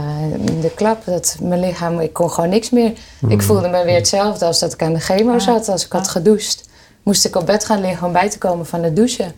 [0.60, 2.92] de klap dat mijn lichaam, ik kon gewoon niks meer.
[3.28, 5.68] Ik voelde me weer hetzelfde als dat ik aan de chemo zat.
[5.68, 6.68] Als ik had gedoucht,
[7.02, 9.32] moest ik op bed gaan liggen om bij te komen van het douchen.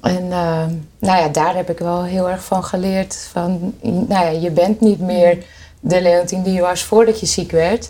[0.00, 0.64] En eh,
[0.98, 3.28] nou ja, daar heb ik wel heel erg van geleerd.
[3.32, 5.44] Van, nou ja, je bent niet meer
[5.80, 7.88] de Leontien die je was voordat je ziek werd.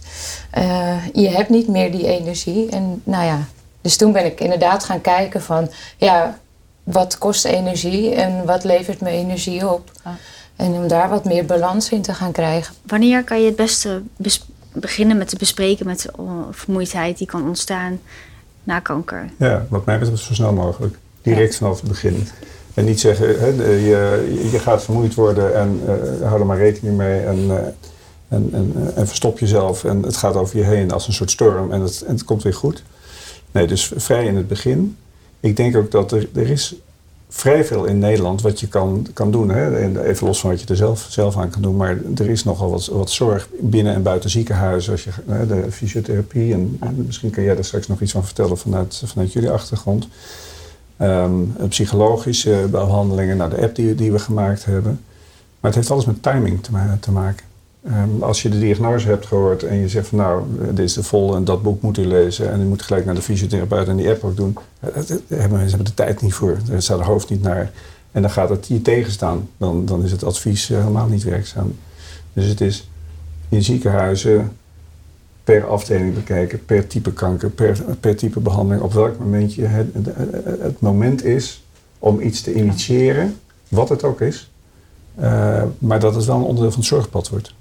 [0.50, 2.70] Eh, je hebt niet meer die energie.
[2.70, 3.38] En nou ja,
[3.80, 6.38] dus toen ben ik inderdaad gaan kijken van, ja,
[6.82, 9.90] wat kost energie en wat levert me energie op?
[10.56, 12.74] En om daar wat meer balans in te gaan krijgen.
[12.86, 14.02] Wanneer kan je het beste
[14.72, 16.06] beginnen met te bespreken met
[16.50, 18.00] vermoeidheid die kan ontstaan
[18.62, 19.30] na kanker?
[19.36, 20.98] Ja, wat mij betreft zo snel mogelijk.
[21.28, 22.28] Direct vanaf het begin.
[22.74, 26.96] En niet zeggen, hè, je, je gaat vermoeid worden en uh, hou er maar rekening
[26.96, 27.54] mee en, uh,
[28.28, 31.72] en, en, en, verstop jezelf en het gaat over je heen als een soort storm
[31.72, 32.82] en het, en het komt weer goed.
[33.52, 34.96] Nee, dus vrij in het begin.
[35.40, 36.76] Ik denk ook dat er, er is
[37.28, 39.50] vrij veel in Nederland wat je kan, kan doen.
[39.50, 39.88] Hè?
[40.04, 41.76] Even los van wat je er zelf, zelf aan kan doen.
[41.76, 44.92] Maar er is nogal wat, wat zorg binnen en buiten ziekenhuizen.
[44.92, 46.52] Als je, hè, de fysiotherapie.
[46.52, 50.08] En, en, misschien kan jij daar straks nog iets van vertellen vanuit, vanuit jullie achtergrond.
[51.02, 53.36] Um, psychologische behandelingen.
[53.36, 55.00] Nou, de app die, we gemaakt hebben.
[55.60, 57.44] Maar het heeft alles met timing te, te maken.
[57.86, 61.02] Um, als je de diagnose hebt gehoord en je zegt van nou, dit is de
[61.02, 63.96] vol en dat boek moet u lezen en u moet gelijk naar de fysiotherapeut en
[63.96, 67.06] die app ook doen, dat, hebben mensen hebben de tijd niet voor, daar staat het
[67.06, 67.70] hoofd niet naar.
[68.12, 71.74] En dan gaat het je tegenstaan, dan, dan is het advies eh, helemaal niet werkzaam.
[72.32, 72.88] Dus het is
[73.48, 74.52] in ziekenhuizen
[75.48, 79.86] per afdeling bekijken, per type kanker, per, per type behandeling, op welk moment je het,
[80.60, 81.64] het moment is
[81.98, 83.36] om iets te initiëren,
[83.68, 84.50] wat het ook is,
[85.20, 87.54] uh, maar dat het wel een onderdeel van het zorgpad wordt.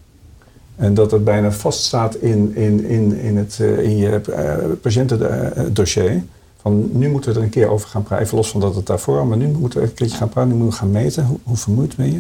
[0.76, 6.24] En dat het bijna vaststaat in, in, in, in, het, uh, in je uh, patiëntendossier.
[6.62, 8.26] Van nu moeten we er een keer over gaan praten.
[8.26, 10.52] Even los van dat het daarvoor, maar nu moeten we een keertje gaan praten.
[10.52, 11.26] Nu moeten we gaan meten.
[11.26, 12.20] Hoe, hoe vermoeid ben je?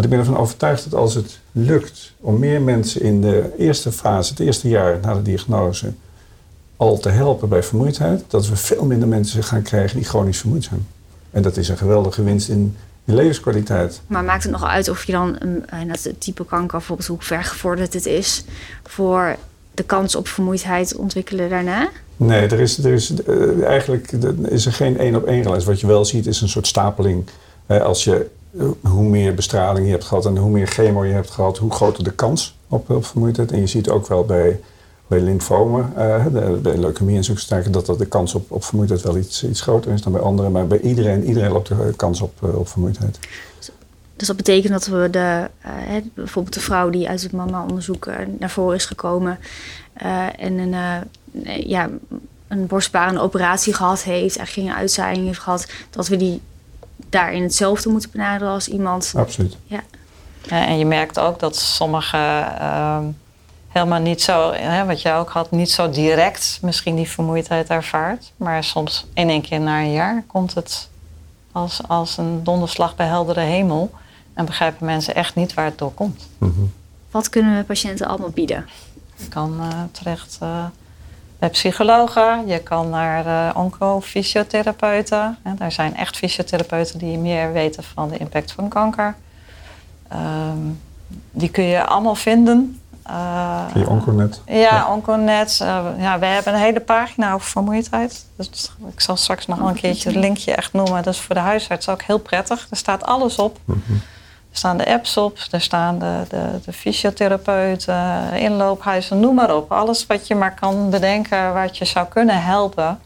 [0.00, 3.92] Want ik ben ervan overtuigd dat als het lukt om meer mensen in de eerste
[3.92, 5.92] fase, het eerste jaar na de diagnose,
[6.76, 10.64] al te helpen bij vermoeidheid, dat we veel minder mensen gaan krijgen die chronisch vermoeid
[10.64, 10.86] zijn.
[11.30, 14.00] En dat is een geweldige winst in je levenskwaliteit.
[14.06, 17.44] Maar maakt het nog uit of je dan een, het type kanker, bijvoorbeeld hoe ver
[17.44, 18.44] gevorderd het is,
[18.82, 19.36] voor
[19.74, 21.88] de kans op vermoeidheid ontwikkelen daarna?
[22.16, 24.12] Nee, er is, er is uh, eigenlijk
[24.48, 25.66] is er geen één op één relatie.
[25.66, 27.24] Wat je wel ziet is een soort stapeling.
[27.66, 28.30] Uh, als je,
[28.80, 32.04] hoe meer bestraling je hebt gehad en hoe meer chemo je hebt gehad, hoe groter
[32.04, 33.52] de kans op, op vermoeidheid.
[33.52, 34.60] En je ziet ook wel bij
[35.10, 35.92] bij lymfomen,
[36.62, 39.92] bij leukemie en zulke dat, dat de kans op, op vermoeidheid wel iets, iets groter
[39.92, 40.52] is dan bij anderen.
[40.52, 43.18] Maar bij iedereen, iedereen loopt de kans op, uh, op vermoeidheid.
[44.16, 48.08] Dus dat betekent dat we de, uh, bijvoorbeeld de vrouw die uit het mama-onderzoek
[48.38, 49.38] naar voren is gekomen
[50.36, 50.74] en een,
[51.66, 51.88] ja,
[52.48, 56.40] een operatie gehad heeft, eigenlijk geen uitzaaiing heeft gehad, dat we die
[57.10, 59.12] daarin hetzelfde moeten benaderen als iemand.
[59.16, 59.56] Absoluut.
[59.64, 59.82] Ja.
[60.48, 63.04] en je merkt ook dat sommige ehm,
[63.68, 68.32] helemaal niet zo, hè, wat jij ook had, niet zo direct misschien die vermoeidheid ervaart.
[68.36, 70.88] Maar soms in één keer na een jaar komt het
[71.52, 73.90] als, als een donderslag bij heldere hemel.
[74.34, 76.28] En begrijpen mensen echt niet waar het door komt.
[76.38, 76.60] Mhm.
[77.10, 78.68] Wat kunnen we patiënten allemaal bieden?
[79.16, 80.64] Je kan uh, terecht uh,
[81.40, 85.38] bij psychologen, je kan naar uh, oncofysiotherapeuten.
[85.56, 89.14] Daar zijn echt fysiotherapeuten die meer weten van de impact van kanker.
[90.12, 90.80] Um,
[91.30, 94.42] die kun je allemaal vinden uh, Via Onconet?
[94.46, 94.92] Ja, ja.
[94.92, 95.58] Onconet.
[95.62, 98.26] Uh, ja, wij hebben een hele pagina over vermoeidheid.
[98.36, 101.02] Dus ik zal straks nog een keertje het linkje echt noemen.
[101.02, 102.66] Dat is voor de huisarts ook heel prettig.
[102.70, 103.58] Er staat alles op.
[103.64, 104.00] Mm -hmm.
[104.50, 109.72] Er staan de apps op, er staan de, de, de fysiotherapeuten, inloophuizen, noem maar op.
[109.72, 112.98] Alles wat je maar kan bedenken wat je zou kunnen helpen,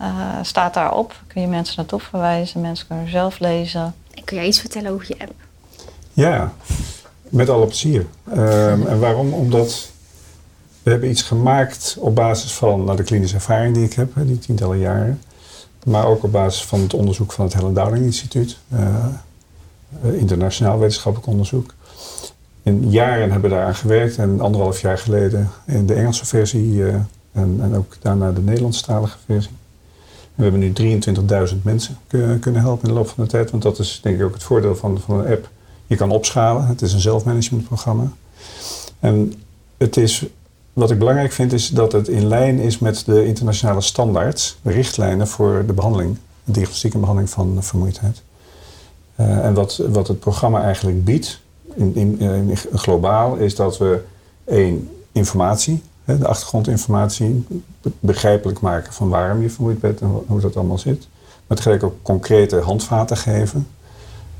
[0.00, 1.14] uh, staat daarop.
[1.26, 3.94] Kun je mensen naartoe verwijzen, mensen kunnen zelf lezen.
[4.24, 5.32] kun jij iets vertellen over je app?
[6.12, 6.52] Ja,
[7.20, 8.06] met alle plezier.
[8.28, 9.32] Um, en waarom?
[9.32, 9.90] Omdat
[10.82, 14.38] we hebben iets gemaakt op basis van nou, de klinische ervaring die ik heb, die
[14.38, 15.22] tientallen jaren.
[15.84, 18.58] Maar ook op basis van het onderzoek van het Helen Dowling Instituut.
[18.72, 19.06] Uh,
[20.02, 21.74] internationaal wetenschappelijk onderzoek.
[22.62, 26.94] In jaren hebben we daaraan gewerkt en anderhalf jaar geleden in de Engelse versie uh,
[27.32, 29.52] en, en, ook daarna de Nederlandstalige versie.
[30.34, 31.00] We hebben nu
[31.50, 31.96] 23.000 mensen
[32.40, 34.42] kunnen helpen in de loop van de tijd, want dat is denk ik ook het
[34.42, 35.48] voordeel van, van een app
[35.86, 36.66] je kan opschalen.
[36.66, 38.12] Het is een zelfmanagementprogramma.
[39.00, 39.32] En
[39.76, 40.24] het is,
[40.72, 44.70] wat ik belangrijk vind, is dat het in lijn is met de internationale standaards, de
[44.70, 48.22] richtlijnen voor de behandeling, de diagnostiek en behandeling van vermoeidheid.
[49.20, 51.40] Uh, en wat, wat het programma eigenlijk biedt,
[51.74, 54.00] in, in, globaal, is dat we
[54.44, 57.46] één, informatie, hè, de achtergrondinformatie,
[58.00, 61.08] begrijpelijk maken van waarom je vermoeid bent en hoe dat allemaal zit.
[61.46, 63.66] Maar tegelijk ook concrete handvaten geven.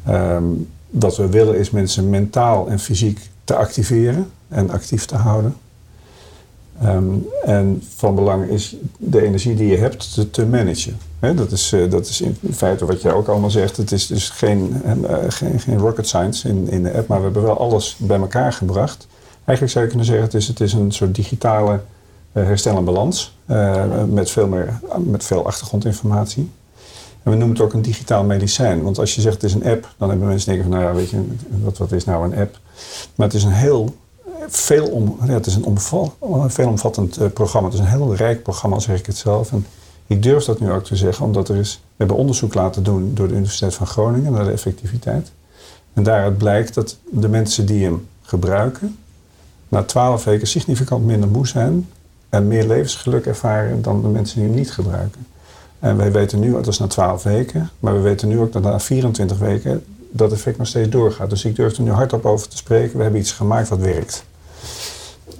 [0.09, 5.57] Um, wat we willen is mensen mentaal en fysiek te activeren en actief te houden.
[6.85, 10.99] Um, en van belang is de energie die je hebt te, te managen.
[11.33, 13.77] Dat, is, eh, dat is in feite wat jij ook allemaal zegt.
[13.77, 17.25] Het is dus geen, eh, geen, geen rocket science in, in de app, maar we
[17.25, 19.07] hebben wel alles bij elkaar gebracht.
[19.45, 21.81] Eigenlijk zou je kunnen zeggen, het is, het is een soort digitale
[22.33, 23.39] uh, herstel en balans.
[24.09, 26.51] met, veel meer, met veel achtergrondinformatie.
[27.23, 28.83] En we noemen het ook een digitaal medicijn.
[28.83, 30.95] Want als je zegt het is een app, dan hebben mensen denken van nou ja,
[30.95, 31.25] weet je,
[31.63, 32.59] wat, wat is nou een app?
[33.15, 33.95] Maar het is een heel
[34.49, 36.15] veel om, het is een omval,
[36.47, 37.69] veelomvattend uh, programma.
[37.69, 39.53] Het is een heel rijk programma, zeg ik het zelf.
[39.53, 39.67] En
[40.07, 43.15] ik durf dat nu ook te zeggen, omdat er is, we hebben onderzoek laten doen
[43.15, 45.31] door de Universiteit van Groningen naar de effectiviteit.
[45.93, 48.99] En daaruit blijkt dat de mensen die hem gebruiken,
[49.69, 51.89] na twaalf weken significant minder moe zijn
[52.29, 55.27] en meer levensgeluk ervaren dan de mensen die hem niet gebruiken.
[55.79, 58.63] En wij weten nu, dat is na 12 weken, maar we weten nu ook dat
[58.63, 61.31] na 24 weken dat effect nog steeds doorgaat.
[61.31, 62.97] Dus ik durf er nu hardop over te spreken.
[62.97, 64.25] We hebben iets gemaakt wat werkt.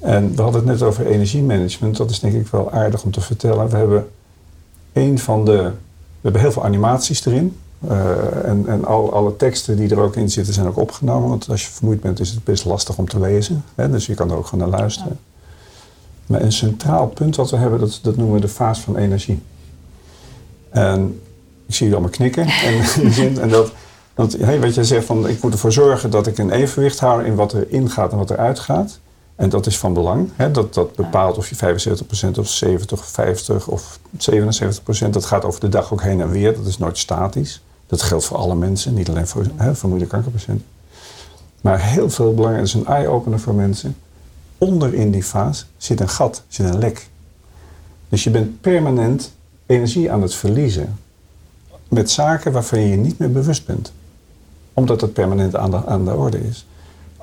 [0.01, 1.97] En we hadden het net over energiemanagement.
[1.97, 3.69] Dat is denk ik wel aardig om te vertellen.
[3.69, 4.07] We hebben
[4.95, 5.53] een van de.
[5.53, 7.57] We hebben heel veel animaties erin.
[7.89, 11.29] Uh, en en al, alle teksten die er ook in zitten zijn ook opgenomen.
[11.29, 13.65] Want als je vermoeid bent is het best lastig om te lezen.
[13.75, 13.91] Hè?
[13.91, 15.19] Dus je kan er ook gewoon naar luisteren.
[16.27, 19.43] Maar een centraal punt wat we hebben, dat, dat noemen we de fase van energie.
[20.71, 21.21] En
[21.67, 22.47] ik zie je allemaal knikken.
[23.19, 23.73] En, en dat,
[24.15, 27.25] want hey, wat jij zegt van ik moet ervoor zorgen dat ik een evenwicht hou
[27.25, 28.99] in wat er ingaat en wat er uitgaat.
[29.37, 30.31] En dat is van belang.
[30.37, 30.51] Hè?
[30.51, 33.99] Dat, dat bepaalt of je 75% of 70 of 50 of
[35.07, 35.11] 77%.
[35.11, 36.55] Dat gaat over de dag ook heen en weer.
[36.55, 37.63] Dat is nooit statisch.
[37.87, 40.67] Dat geldt voor alle mensen, niet alleen voor hè, vermoeide kankerpatiënten.
[41.61, 43.97] Maar heel veel belangrijk, dat is een eye-opener voor mensen.
[44.59, 47.09] Onder in die fase zit een gat, zit een lek.
[48.09, 49.33] Dus je bent permanent
[49.67, 50.99] energie aan het verliezen.
[51.89, 53.93] Met zaken waarvan je je niet meer bewust bent.
[54.73, 56.67] Omdat het permanent aan de, aan de orde is.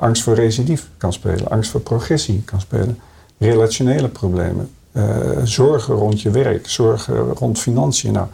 [0.02, 3.00] Angst voor recidief kan spelen, angst voor progressie kan spelen,
[3.38, 5.06] relationele problemen, uh,
[5.44, 8.28] zorgen rond je werk, zorgen rond financiën, nou,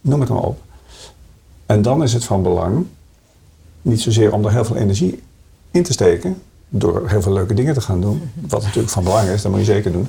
[0.00, 0.58] noem het maar op.
[1.66, 2.86] En dan is het van belang,
[3.82, 5.22] niet zozeer om er heel veel energie
[5.70, 9.28] in te steken, door heel veel leuke dingen te gaan doen, wat natuurlijk van belang
[9.28, 10.08] is, dat moet je zeker doen.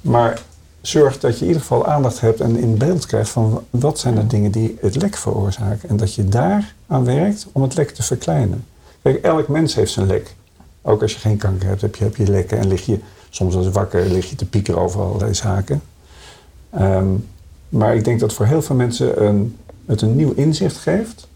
[0.00, 0.42] Maar
[0.80, 4.14] zorg dat je in ieder geval aandacht hebt en in beeld krijgt van wat zijn
[4.14, 5.88] de dingen die het lek veroorzaken.
[5.88, 8.64] En dat je daar aan werkt om het lek te verkleinen.
[9.02, 10.34] Kijk, elk mens heeft zijn lek.
[10.82, 12.98] Ook als je geen kanker hebt, heb je, heb je lekken en lig je
[13.30, 15.82] soms als wakker lig je te piekeren over allerlei zaken.
[16.78, 17.28] Um,
[17.68, 21.28] maar ik denk dat voor heel veel mensen een, het een nieuw inzicht geeft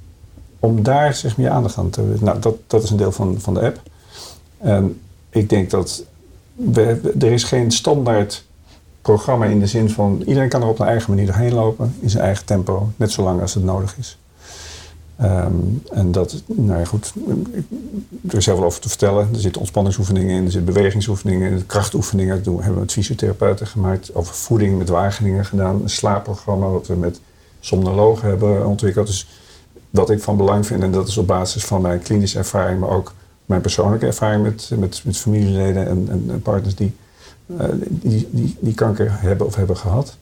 [0.59, 2.15] om daar zich meer aandacht aan te.
[2.21, 3.81] Nou, dat, dat is een deel van, van de app.
[4.59, 5.01] En
[5.31, 6.05] ik denk dat
[7.19, 8.45] er is geen standaard
[9.03, 12.11] programma in de zin van iedereen kan er op een eigen manier doorheen lopen in
[12.11, 14.19] zijn eigen tempo, net zolang als het nodig is.
[15.23, 17.15] Um, en dat, nou ja, goed,
[18.29, 19.29] er is heel veel over te vertellen.
[19.33, 22.35] Er zitten ontspanningsoefeningen in, er zitten bewegingsoefeningen in, krachtoefeningen.
[22.35, 24.15] Dat doen, hebben we met fysiotherapeuten gemaakt.
[24.15, 25.83] Over voeding met Wageningen gedaan.
[25.83, 27.21] Een slaapprogramma wat we met
[27.61, 29.07] somnologen hebben ontwikkeld.
[29.07, 29.29] Dus
[29.91, 32.91] wat ik van belang vind, en dat is op basis van mijn klinische ervaring, maar
[32.91, 33.13] ook
[33.47, 39.47] mijn persoonlijke ervaring met, met, met familieleden en, partners uh, die, die, die kanker hebben
[39.47, 40.17] of hebben gehad.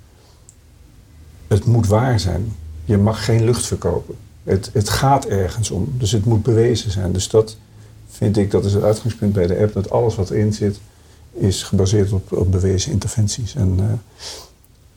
[1.47, 2.53] Het moet waar zijn.
[2.85, 4.15] Je mag geen lucht verkopen.
[4.45, 7.13] Het, het gaat ergens om, dus het moet bewezen zijn.
[7.13, 7.57] Dus dat
[8.11, 10.81] vind ik, dat is het uitgangspunt bij de app, dat alles wat erin zit,
[11.33, 13.55] is gebaseerd op, op bewezen interventies.
[13.55, 13.85] En uh,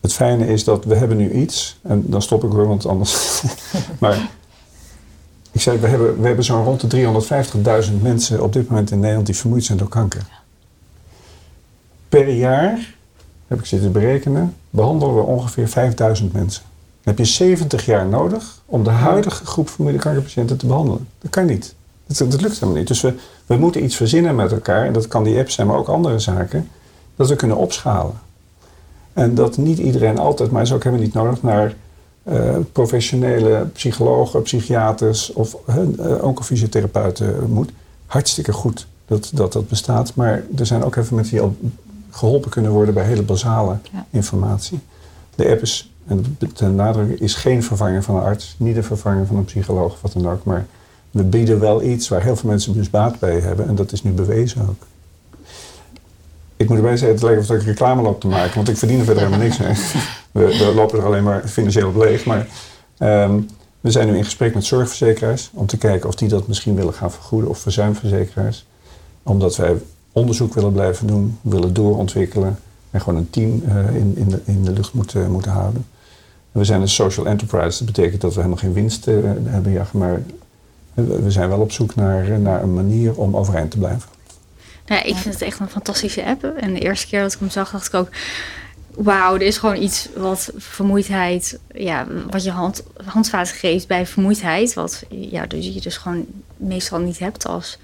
[0.01, 3.43] het fijne is dat we hebben nu iets, en dan stop ik hoor, want anders.
[3.99, 4.29] maar
[5.51, 8.99] ik zei, we hebben, we hebben zo'n rond de 350.000 mensen op dit moment in
[8.99, 10.27] Nederland die vermoeid zijn door kanker.
[12.09, 12.95] Per jaar,
[13.47, 16.63] heb ik zitten berekenen, behandelen we ongeveer 5000 mensen
[17.07, 21.07] heb je 70 jaar nodig om de huidige groep vermoeide kankerpatiënten te behandelen.
[21.21, 21.75] Dat kan niet.
[22.07, 22.87] Dat, dat lukt helemaal niet.
[22.87, 23.13] Dus we,
[23.45, 26.19] we moeten iets verzinnen met elkaar, en dat kan die app zijn, maar ook andere
[26.19, 26.69] zaken,
[27.15, 28.13] dat we kunnen opschalen.
[29.13, 31.75] En dat niet iedereen altijd, maar is ook helemaal niet nodig, naar
[32.23, 37.71] uh, professionele psychologen, psychiaters of uh, oncofysiotherapeuten moet.
[38.05, 41.55] Hartstikke goed dat, dat dat bestaat, maar er zijn ook even mensen die al
[42.09, 44.05] geholpen kunnen worden bij hele basale ja.
[44.09, 44.79] informatie.
[45.35, 49.25] De app is en ten nadruk is geen vervanger van een arts, niet een vervanger
[49.25, 50.43] van een psycholoog of wat dan ook.
[50.43, 50.65] Maar
[51.11, 53.67] we bieden wel iets waar heel veel mensen dus baat bij hebben.
[53.67, 54.85] En dat is nu bewezen ook.
[56.57, 58.99] Ik moet erbij zeggen, het lijkt of ik reclame loop te maken, want ik verdien
[58.99, 59.73] er verder helemaal niks mee.
[60.31, 62.25] We, we, lopen er alleen maar financieel op leeg.
[62.25, 62.47] Maar
[62.99, 63.47] um,
[63.81, 66.93] we zijn nu in gesprek met zorgverzekeraars om te kijken of die dat misschien willen
[66.93, 68.65] gaan vergoeden of verzuimverzekeraars.
[69.23, 69.75] Omdat wij
[70.11, 72.59] onderzoek willen blijven doen, willen doorontwikkelen
[72.91, 75.85] en gewoon een team uh, in, in, de, in de lucht moeten, moeten houden.
[76.57, 77.77] We zijn een social enterprise.
[77.77, 80.21] Dat betekent dat we helemaal geen winst uh, hebben, ja, maar
[80.93, 84.09] we zijn wel op zoek naar, naar een manier om overeind te blijven.
[84.85, 86.43] Nou, ik vind het echt een fantastische app.
[86.43, 88.09] En de eerste keer dat ik hem zag, dacht ik ook...
[88.95, 94.73] wauw, er is gewoon iets wat vermoeidheid, ja, wat je hand, handvaten geeft bij vermoeidheid,
[94.73, 96.25] wat ja, dus je dus gewoon
[96.57, 97.77] meestal niet hebt als,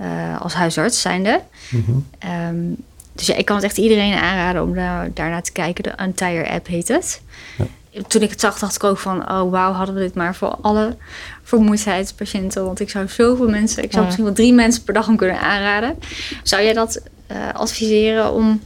[0.00, 1.40] uh, als huisarts zijnde.
[1.70, 2.76] Mm
[3.14, 5.82] dus ja, ik kan het echt iedereen aanraden om daar, daarnaar te kijken.
[5.82, 7.22] De Entire app heet het.
[7.58, 7.64] Ja.
[8.06, 9.30] Toen ik het zag, dacht ik ook van...
[9.30, 10.96] oh wauw, hadden we dit maar voor alle
[11.42, 12.64] vermoeidheidspatiënten.
[12.64, 13.82] Want ik zou zoveel mensen...
[13.82, 15.98] ik zou misschien wel drie mensen per dag om kunnen aanraden.
[16.42, 17.02] Zou jij dat
[17.32, 18.60] uh, adviseren om...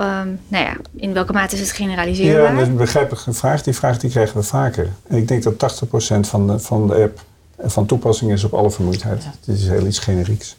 [0.00, 2.42] Um, nou ja, in welke mate is het generaliseerbaar?
[2.42, 3.62] Ja, dat is een begrijpelijke vraag.
[3.62, 4.88] Die vraag die krijgen we vaker.
[5.06, 7.20] En ik denk dat 80% van de, van de app
[7.58, 9.22] van toepassing is op alle vermoeidheid.
[9.22, 9.34] Ja.
[9.44, 10.56] Dit is heel iets generieks.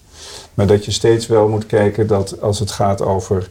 [0.53, 3.49] Maar dat je steeds wel moet kijken dat als het gaat over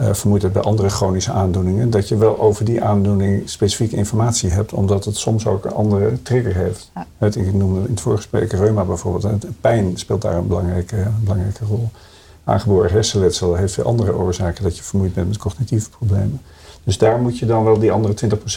[0.00, 4.72] uh, vermoeidheid bij andere chronische aandoeningen, dat je wel over die aandoening specifieke informatie hebt,
[4.72, 6.90] omdat het soms ook een andere trigger heeft.
[6.94, 7.26] Ja.
[7.26, 9.44] Ik noemde in het vorige gesprek reuma bijvoorbeeld.
[9.60, 11.88] Pijn speelt daar een belangrijke, belangrijke rol.
[12.44, 16.40] Aangeboren hersenletsel heeft veel andere oorzaken dat je vermoeid bent met cognitieve problemen.
[16.84, 18.14] Dus daar moet je dan wel die andere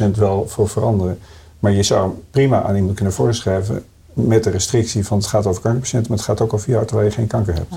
[0.08, 1.19] 20% wel voor veranderen.
[1.60, 5.62] Maar je zou prima aan iemand kunnen voorschrijven met de restrictie van het gaat over
[5.62, 7.75] kankerpatiënten, maar het gaat ook over jou terwijl je geen kanker hebt.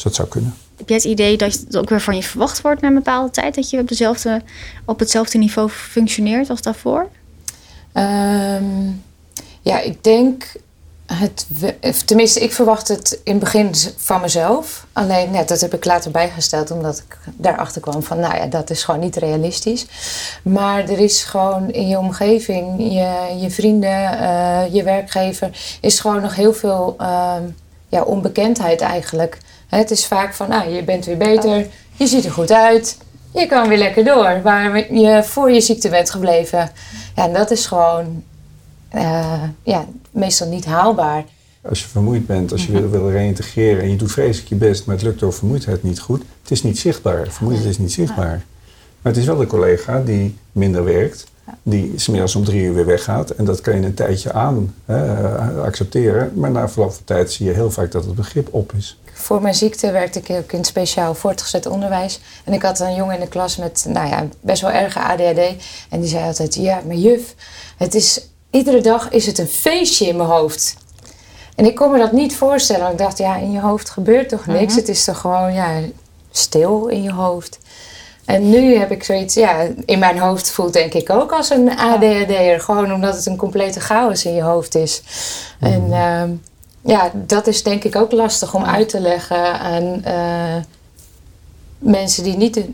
[0.00, 0.54] Dus dat zou kunnen.
[0.76, 3.30] Heb jij het idee dat het ook weer van je verwacht wordt na een bepaalde
[3.30, 3.54] tijd?
[3.54, 4.42] Dat je op, dezelfde,
[4.84, 7.08] op hetzelfde niveau functioneert als daarvoor?
[7.94, 9.02] Um,
[9.60, 10.52] ja, ik denk
[11.06, 11.46] het,
[12.04, 14.86] tenminste, ik verwacht het in het begin van mezelf.
[14.92, 18.70] Alleen, net, dat heb ik later bijgesteld, omdat ik daarachter kwam van, nou ja, dat
[18.70, 19.86] is gewoon niet realistisch.
[20.42, 26.20] Maar er is gewoon in je omgeving, je, je vrienden, uh, je werkgever, is gewoon
[26.20, 27.34] nog heel veel uh,
[27.90, 29.38] ja, onbekendheid eigenlijk.
[29.68, 32.98] Het is vaak van, nou, je bent weer beter, je ziet er goed uit,
[33.34, 34.40] je kan weer lekker door.
[34.42, 36.70] Waar je voor je ziekte bent gebleven.
[37.16, 38.22] Ja, en dat is gewoon
[38.94, 41.24] uh, ja, meestal niet haalbaar.
[41.68, 44.86] Als je vermoeid bent, als je wil, wil reïntegreren en je doet vreselijk je best,
[44.86, 47.28] maar het lukt door vermoeidheid niet goed, het is niet zichtbaar.
[47.28, 48.44] Vermoeidheid is niet zichtbaar.
[49.02, 51.26] Maar het is wel de collega die minder werkt,
[51.62, 53.30] die smiddags om drie uur weer weggaat.
[53.30, 56.32] En dat kan je een tijdje aan hè, accepteren.
[56.34, 58.98] Maar na verloop van tijd zie je heel vaak dat het begrip op is.
[59.12, 62.20] Voor mijn ziekte werkte ik ook in het speciaal voortgezet onderwijs.
[62.44, 65.64] En ik had een jongen in de klas met nou ja, best wel erge ADHD.
[65.88, 67.34] En die zei altijd, ja, maar juf,
[67.76, 70.76] het is iedere dag is het een feestje in mijn hoofd.
[71.54, 72.90] En ik kon me dat niet voorstellen.
[72.90, 74.72] Ik dacht, ja, in je hoofd gebeurt toch niks?
[74.72, 74.80] Mhm.
[74.80, 75.80] Het is toch gewoon ja,
[76.30, 77.58] stil in je hoofd.
[78.30, 81.70] En nu heb ik zoiets, ja, in mijn hoofd voelt denk ik ook als een
[81.78, 82.60] ADHD'er.
[82.60, 85.02] Gewoon omdat het een complete chaos in je hoofd is.
[85.60, 85.72] Mhm.
[85.72, 86.38] En uh,
[86.92, 90.62] ja, dat is denk ik ook lastig om uit te leggen aan uh,
[91.78, 92.64] mensen die niet uh,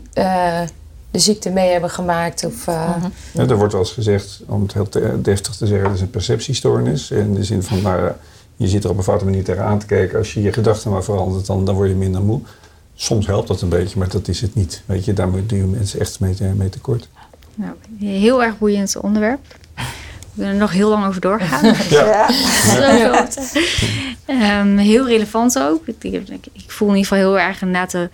[1.11, 2.45] de ziekte mee hebben gemaakt.
[2.45, 2.95] Of, uh...
[3.33, 4.87] ja, er wordt wel eens gezegd, om het heel
[5.21, 7.11] deftig te zeggen, dat is een perceptiestoornis.
[7.11, 8.11] In de zin van, nou,
[8.55, 10.17] je zit er op een foute manier tegenaan te kijken.
[10.17, 12.41] Als je je gedachten maar verandert, dan, dan word je minder moe.
[12.99, 14.83] Soms helpt dat een beetje, maar dat is het niet.
[14.85, 17.07] Weet je, daar doen je mensen echt mee, mee tekort.
[17.55, 19.39] Nou, heel erg boeiend onderwerp.
[19.75, 19.83] We
[20.35, 21.65] kunnen er nog heel lang over doorgaan.
[21.89, 22.29] ja.
[24.27, 24.59] ja.
[24.61, 25.87] um, heel relevant ook.
[25.87, 28.09] Ik, ik, ik, voel in ieder geval heel erg inderdaad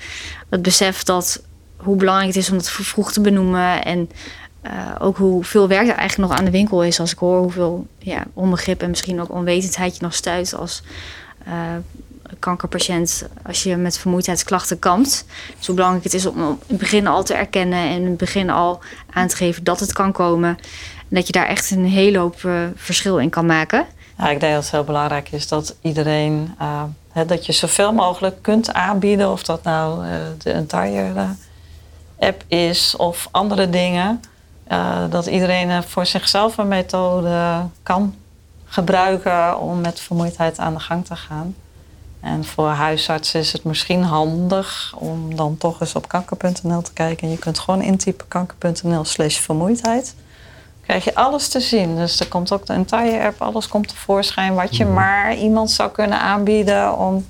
[0.50, 1.42] het besef dat
[1.78, 3.84] hoe belangrijk het is om het vroeg te benoemen.
[3.84, 4.10] En
[4.66, 7.00] uh, ook hoeveel werk er eigenlijk nog aan de winkel is.
[7.00, 10.84] Als ik hoor hoeveel ja, onbegrip en misschien ook onwetendheid je nog stuit als
[11.48, 11.54] uh,
[12.40, 13.28] kankerpatiënt.
[13.46, 15.26] Als je met vermoeidheidsklachten kampt.
[15.58, 17.80] Dus hoe belangrijk het is om in het begin al te erkennen.
[17.80, 18.80] En in het begin al
[19.14, 20.50] aan te geven dat het kan komen.
[20.98, 23.86] En dat je daar echt een hele hoop uh, verschil in kan maken.
[24.18, 26.56] Ja, ik denk dat het heel belangrijk is dat iedereen...
[27.28, 29.32] dat je zoveel mogelijk kunt aanbieden.
[29.32, 30.06] Of dat nou
[30.38, 31.26] de entire
[32.20, 34.22] app is of andere dingen.
[35.10, 38.16] Dat iedereen voor zichzelf een methode kan
[38.66, 41.56] gebruiken om met vermoeidheid aan de gang te gaan.
[42.24, 47.28] En voor huisartsen is het misschien handig om dan toch eens op kanker.nl te kijken.
[47.28, 50.16] En je kunt gewoon intypen kanker.nl slash vermoeidheid.
[50.16, 51.96] Dan krijg je alles te zien.
[51.96, 54.94] Dus er komt ook de entire app, alles komt tevoorschijn wat je mhm.
[54.94, 57.26] maar iemand zou kunnen aanbieden om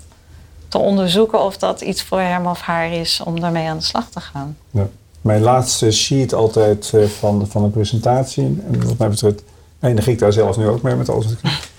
[0.68, 4.10] te onderzoeken of dat iets voor hem of haar is om daarmee aan de slag
[4.10, 4.58] te gaan.
[4.72, 4.88] Ja.
[5.22, 9.44] Mijn laatste sheet altijd uh, van, van de presentatie, en wat mij betreft
[9.80, 11.70] eindig ik daar zelf nu ook mee met alles wat ik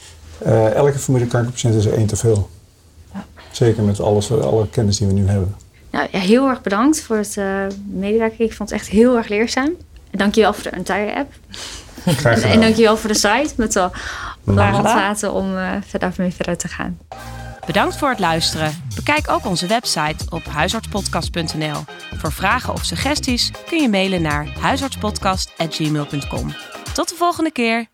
[0.46, 2.48] uh, Elke vermoede kankerpatiënt is er één te veel.
[3.54, 5.54] Zeker met alles, alle kennis die we nu hebben.
[5.90, 8.44] Nou, ja, heel erg bedankt voor het uh, medewerken.
[8.44, 9.70] Ik vond het echt heel erg leerzaam.
[10.10, 11.32] En dankjewel voor de entire app.
[12.04, 12.50] Graag gedaan.
[12.50, 13.90] En dankjewel voor de site met de
[14.44, 16.98] handvaten om uh, verder mee verder te gaan.
[17.66, 18.82] Bedankt voor het luisteren.
[18.94, 21.84] Bekijk ook onze website op huisartspodcast.nl.
[22.16, 26.54] Voor vragen of suggesties kun je mailen naar huisartspodcast.gmail.com.
[26.92, 27.92] Tot de volgende keer.